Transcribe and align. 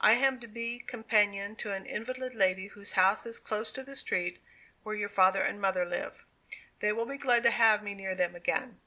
I 0.00 0.14
am 0.14 0.40
to 0.40 0.46
be 0.46 0.78
companion 0.78 1.54
to 1.56 1.72
an 1.74 1.84
invalid 1.84 2.34
lady 2.34 2.68
whose 2.68 2.92
house 2.92 3.26
is 3.26 3.38
close 3.38 3.70
to 3.72 3.82
the 3.82 3.94
street 3.94 4.42
where 4.84 4.94
your 4.96 5.10
father 5.10 5.42
and 5.42 5.60
mother 5.60 5.84
live. 5.84 6.24
They 6.80 6.92
will 6.94 7.04
be 7.04 7.18
glad 7.18 7.42
to 7.42 7.50
have 7.50 7.82
me 7.82 7.92
near 7.92 8.14
them 8.14 8.34
again." 8.34 8.80